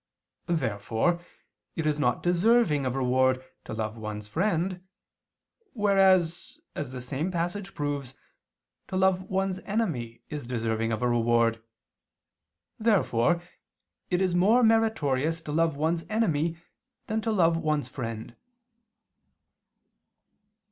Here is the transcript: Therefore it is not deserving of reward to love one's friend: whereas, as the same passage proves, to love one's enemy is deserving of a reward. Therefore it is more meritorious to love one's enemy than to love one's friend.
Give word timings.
Therefore 0.47 1.19
it 1.75 1.85
is 1.85 1.99
not 1.99 2.23
deserving 2.23 2.87
of 2.87 2.95
reward 2.95 3.43
to 3.65 3.73
love 3.75 3.97
one's 3.99 4.27
friend: 4.27 4.81
whereas, 5.73 6.59
as 6.75 6.91
the 6.91 6.99
same 6.99 7.29
passage 7.29 7.75
proves, 7.75 8.15
to 8.87 8.95
love 8.95 9.21
one's 9.29 9.59
enemy 9.59 10.23
is 10.27 10.47
deserving 10.47 10.91
of 10.91 11.03
a 11.03 11.07
reward. 11.07 11.61
Therefore 12.79 13.43
it 14.09 14.21
is 14.23 14.33
more 14.33 14.63
meritorious 14.63 15.39
to 15.41 15.51
love 15.51 15.75
one's 15.75 16.03
enemy 16.09 16.57
than 17.05 17.21
to 17.21 17.31
love 17.31 17.57
one's 17.57 17.87
friend. 17.87 18.35